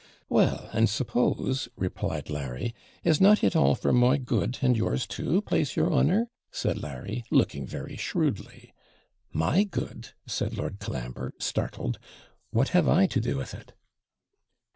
[0.29, 5.43] 'Well, and suppose,' replied Larry, 'is not it all for my good, and yours too,
[5.43, 8.73] plase your honour?' said Larry, looking very shrewdly.
[9.31, 11.99] 'My good!' said Lord Colambre, startled.
[12.49, 13.73] 'What have I to do with it?'